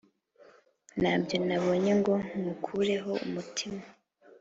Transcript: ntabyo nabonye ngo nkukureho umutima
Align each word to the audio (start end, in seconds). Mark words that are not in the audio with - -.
ntabyo 0.99 1.37
nabonye 1.47 1.91
ngo 1.99 2.13
nkukureho 2.37 3.11
umutima 3.25 3.81